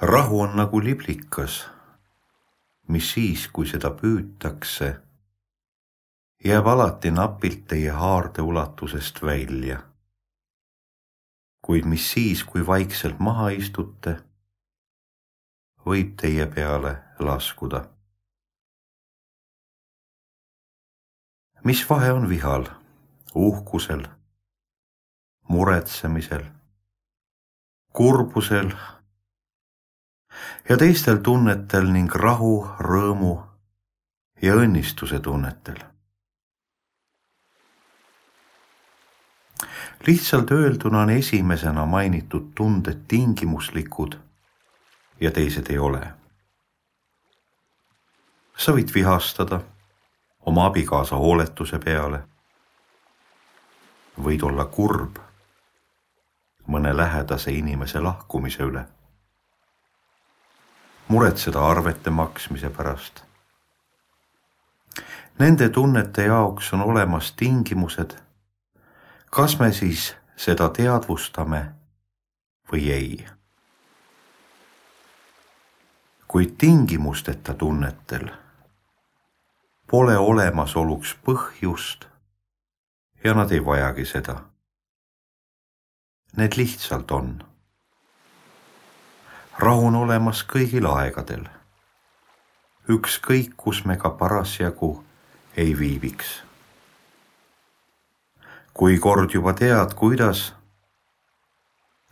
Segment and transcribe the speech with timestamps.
[0.00, 1.68] rahu on nagu liblikas,
[2.88, 4.94] mis siis, kui seda püütakse,
[6.44, 9.82] jääb alati napilt teie haarde ulatusest välja.
[11.62, 14.16] kuid mis siis, kui vaikselt maha istute,
[15.86, 17.88] võib teie peale laskuda.
[21.64, 22.64] mis vahe on vihal,
[23.34, 24.06] uhkusel,
[25.48, 26.44] muretsemisel,
[27.92, 28.72] kurbusel
[30.68, 33.38] ja teistel tunnetel ning rahu, rõõmu
[34.42, 35.76] ja õnnistuse tunnetel.
[40.06, 44.14] lihtsalt öelduna on esimesena mainitud tunded tingimuslikud
[45.20, 46.00] ja teised ei ole.
[48.56, 49.60] sa võid vihastada
[50.40, 52.22] oma abikaasa hooletuse peale.
[54.22, 55.18] võid olla kurb
[56.66, 58.86] mõne lähedase inimese lahkumise üle
[61.10, 63.22] muretseda arvete maksmise pärast.
[65.38, 68.14] Nende tunnete jaoks on olemas tingimused.
[69.30, 71.64] kas me siis seda teadvustame
[72.72, 73.26] või ei?
[76.28, 78.30] kuid tingimusteta tunnetel
[79.90, 82.06] pole olemasoluks põhjust
[83.24, 84.36] ja nad ei vajagi seda.
[86.36, 87.49] Need lihtsalt on
[89.60, 91.44] rahu on olemas kõigil aegadel.
[92.88, 95.04] ükskõik, kus me ka parasjagu
[95.56, 96.42] ei viibiks.
[98.74, 100.54] kui kord juba tead, kuidas,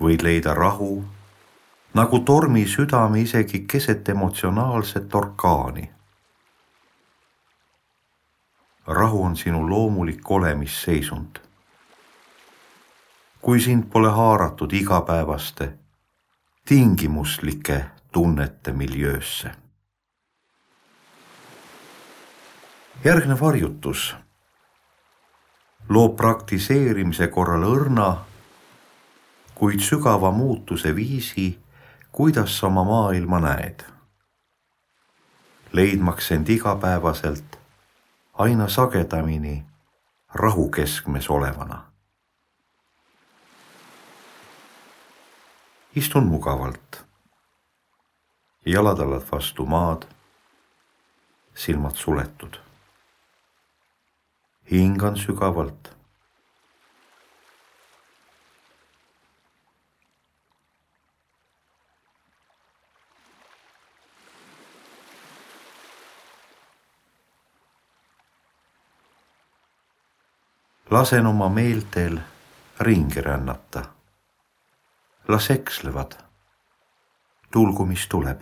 [0.00, 1.04] võid leida rahu
[1.94, 5.90] nagu tormi südame isegi keset emotsionaalset orkaani.
[8.86, 11.40] rahu on sinu loomulik olemisseisund.
[13.40, 15.79] kui sind pole haaratud igapäevaste
[16.70, 19.50] tingimuslike tunnete miljöösse.
[23.04, 24.14] järgnev harjutus
[25.88, 28.16] loob praktiseerimise korral õrna,
[29.54, 31.58] kuid sügava muutuse viisi,
[32.12, 33.82] kuidas sa oma maailma näed.
[35.72, 37.58] leidmaks end igapäevaselt
[38.32, 39.64] aina sagedamini
[40.34, 41.89] rahukeskmes olevana
[45.94, 47.04] istun mugavalt.
[48.66, 50.02] jalad olevad vastu maad,
[51.54, 52.56] silmad suletud.
[54.70, 55.96] hingan sügavalt.
[70.90, 72.18] lasen oma meeltel
[72.80, 73.99] ringi rännata
[75.30, 76.12] las ekslevad.
[77.50, 78.40] tulgu, mis tuleb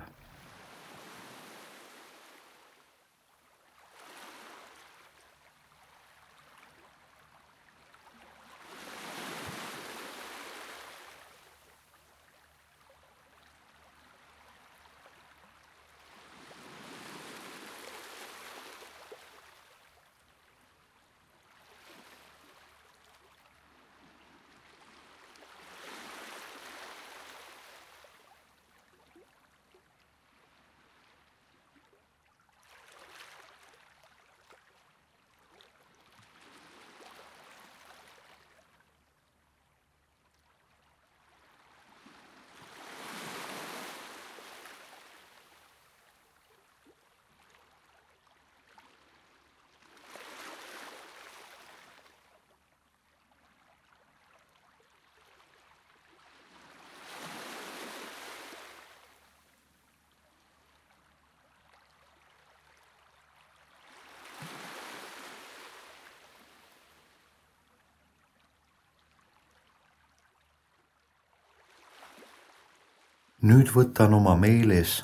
[73.43, 74.99] nüüd võtan oma meeles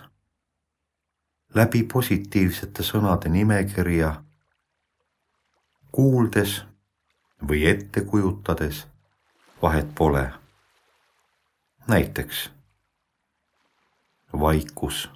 [1.55, 4.11] läbi positiivsete sõnade nimekirja,
[5.95, 6.65] kuuldes
[7.39, 8.87] või ette kujutades,
[9.63, 10.33] vahet pole.
[11.87, 12.51] näiteks
[14.33, 15.11] vaikus,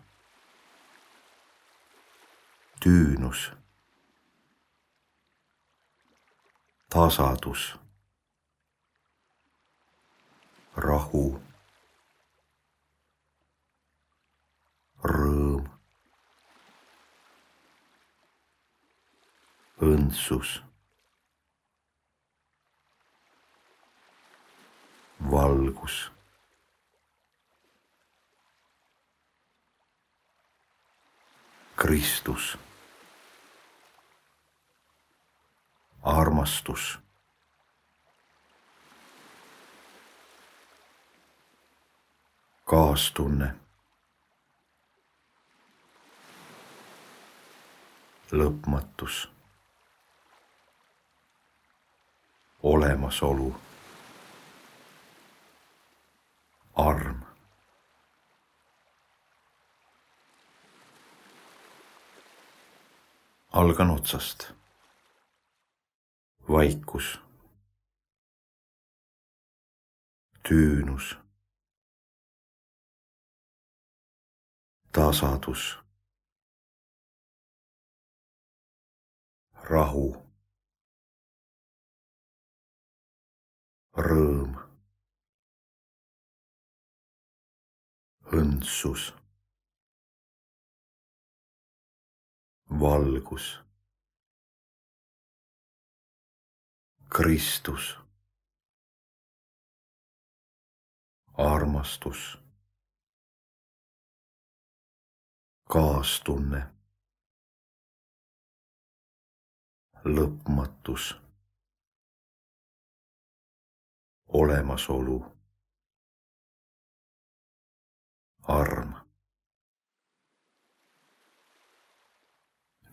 [2.81, 3.53] tüünus,
[6.93, 7.75] tasadus,
[10.77, 11.41] rahu
[15.03, 15.65] rõõm,
[20.09, 20.63] õndsus,
[25.31, 26.11] valgus,
[31.77, 32.57] Kristus,
[36.03, 36.99] armastus,
[42.65, 43.55] kaastunne,
[48.33, 49.29] lõpmatus,
[52.63, 53.61] olemasolu,
[56.75, 57.23] arm.
[63.53, 64.53] algan otsast.
[66.49, 67.21] vaikus.
[70.43, 71.19] tüünus.
[74.93, 75.79] tasadus.
[79.71, 80.28] rahu.
[83.99, 84.55] Rõõm.
[88.39, 89.13] õndsus
[92.81, 93.61] valgus.
[97.09, 97.99] Kristus.
[101.39, 102.39] armastus.
[105.69, 106.63] kaastunne.
[110.05, 111.28] lõpmatus.
[114.29, 115.25] Olemasolu.
[118.49, 118.95] arm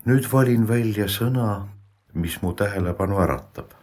[0.06, 1.66] nüüd valin välja sõna,
[2.14, 3.74] mis mu tähelepanu äratab.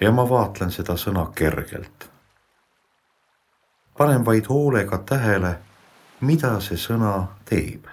[0.00, 2.10] ja ma vaatlen seda sõna kergelt.
[3.98, 5.58] panen vaid hoolega tähele,
[6.20, 7.86] mida see sõna teeb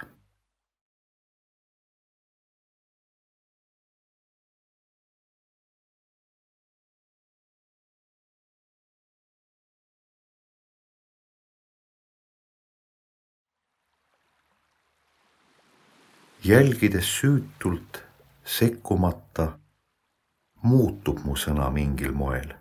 [16.48, 18.04] jälgides süütult,
[18.46, 19.58] sekkumata,
[20.62, 22.54] muutub mu sõna mingil moel.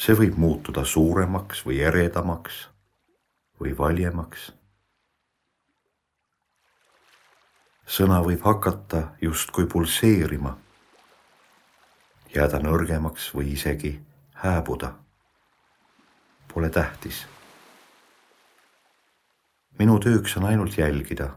[0.00, 2.58] see võib muutuda suuremaks või eredamaks
[3.60, 4.50] või valjemaks.
[7.86, 10.56] sõna võib hakata justkui pulseerima,
[12.34, 14.00] jääda nõrgemaks või isegi
[14.34, 14.94] hääbuda.
[16.54, 17.26] Pole tähtis
[19.78, 21.30] minu tööks on ainult jälgida,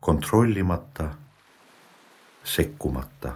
[0.00, 1.10] kontrollimata,
[2.44, 3.34] sekkumata.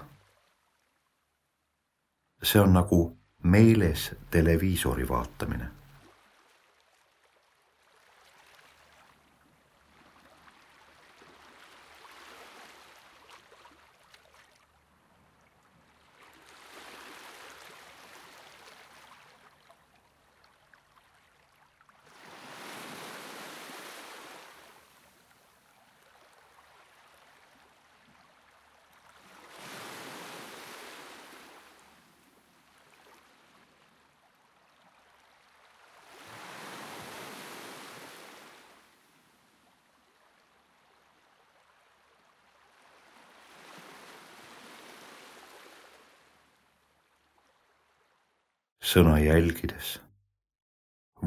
[2.42, 5.79] see on nagu meeles televiisori vaatamine
[48.90, 50.00] sõna jälgides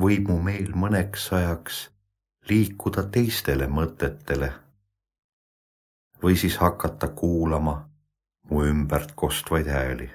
[0.03, 1.75] võib mu meel mõneks ajaks
[2.49, 4.49] liikuda teistele mõtetele
[6.23, 7.75] või siis hakata kuulama
[8.49, 10.09] mu ümbert kostvaid hääli.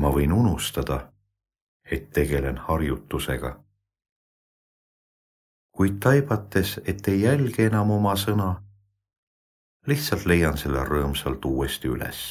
[0.00, 0.98] ma võin unustada,
[1.84, 3.50] et tegelen harjutusega.
[5.76, 8.62] kuid taibates, et ei jälgi enam oma sõna,
[9.86, 12.22] lihtsalt leian selle rõõmsalt uuesti üles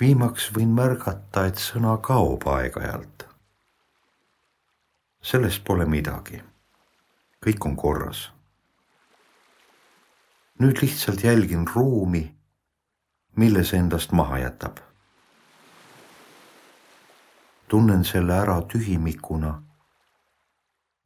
[0.00, 3.26] viimaks võin märgata, et sõna kaob aeg-ajalt.
[5.22, 6.42] sellest pole midagi.
[7.46, 8.32] kõik on korras.
[10.58, 12.34] nüüd lihtsalt jälgin ruumi,
[13.36, 14.78] mille see endast maha jätab.
[17.68, 19.62] tunnen selle ära tühimikuna,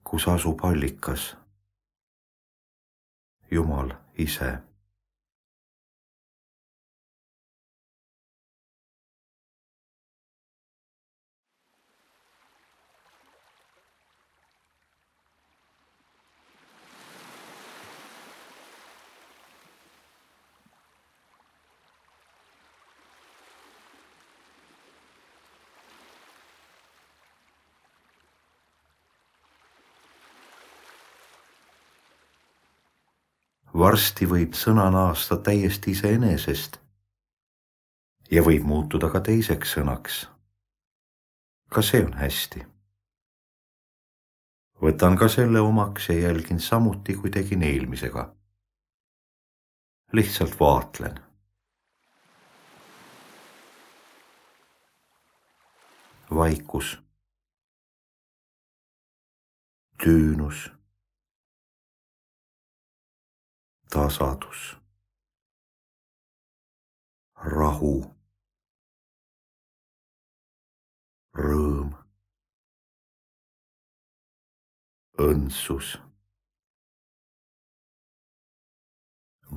[0.04, 1.36] kus asub allikas.
[3.50, 4.73] Jumal ise
[33.78, 36.78] varsti võib sõna naasta täiesti iseenesest
[38.30, 40.28] ja võib muutuda ka teiseks sõnaks.
[41.70, 42.64] ka see on hästi.
[44.82, 48.34] võtan ka selle omaks ja jälgin samuti, kui tegin eelmisega.
[50.12, 51.18] lihtsalt vaatlen.
[56.30, 56.98] vaikus.
[60.04, 60.70] tüünus
[63.94, 64.74] tasadus,
[67.46, 67.94] rahu,
[71.38, 71.92] rõõm,
[75.28, 75.92] õndsus,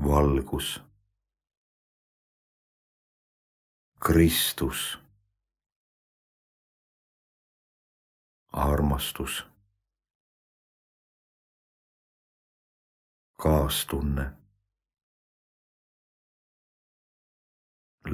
[0.05, 0.69] valgus,
[3.97, 4.85] Kristus,
[8.53, 9.41] armastus
[13.47, 14.23] kaastunne,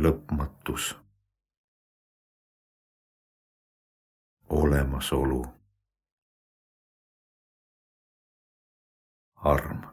[0.03, 0.91] lõpmatus,
[4.49, 5.41] olemasolu,
[9.53, 9.92] arm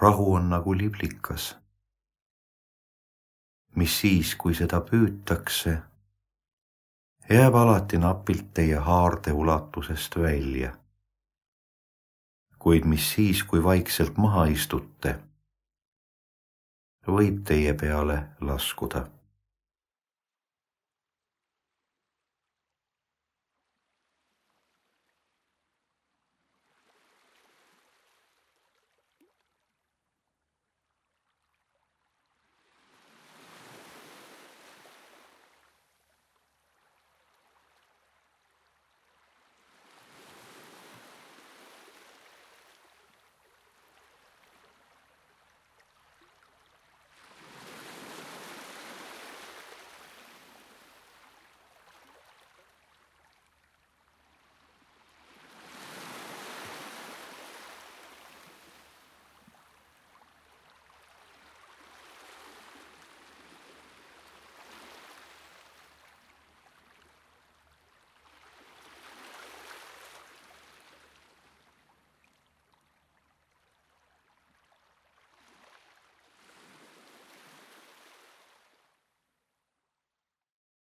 [0.00, 1.56] rahu on nagu liblikas,
[3.74, 5.74] mis siis, kui seda püütakse,
[7.30, 10.76] jääb alati napilt teie haarde ulatusest välja.
[12.58, 15.18] kuid mis siis, kui vaikselt maha istute,
[17.06, 19.04] võib teie peale laskuda